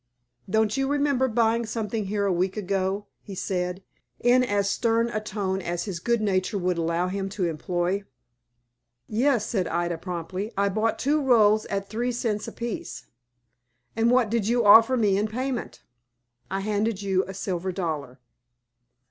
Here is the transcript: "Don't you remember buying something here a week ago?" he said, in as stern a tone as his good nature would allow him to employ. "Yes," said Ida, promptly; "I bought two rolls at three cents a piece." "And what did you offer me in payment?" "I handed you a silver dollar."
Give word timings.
"Don't 0.49 0.77
you 0.77 0.87
remember 0.87 1.27
buying 1.27 1.63
something 1.63 2.05
here 2.05 2.25
a 2.25 2.33
week 2.33 2.57
ago?" 2.57 3.05
he 3.21 3.35
said, 3.35 3.83
in 4.19 4.43
as 4.43 4.67
stern 4.67 5.11
a 5.11 5.21
tone 5.21 5.61
as 5.61 5.85
his 5.85 5.99
good 5.99 6.21
nature 6.21 6.57
would 6.57 6.79
allow 6.79 7.07
him 7.07 7.29
to 7.29 7.45
employ. 7.45 8.01
"Yes," 9.07 9.45
said 9.45 9.67
Ida, 9.67 9.99
promptly; 9.99 10.51
"I 10.57 10.69
bought 10.69 10.97
two 10.97 11.21
rolls 11.21 11.67
at 11.67 11.87
three 11.87 12.11
cents 12.11 12.47
a 12.47 12.51
piece." 12.51 13.05
"And 13.95 14.09
what 14.09 14.31
did 14.31 14.47
you 14.47 14.65
offer 14.65 14.97
me 14.97 15.19
in 15.19 15.27
payment?" 15.27 15.83
"I 16.49 16.61
handed 16.61 17.03
you 17.03 17.23
a 17.27 17.35
silver 17.35 17.71
dollar." 17.71 18.19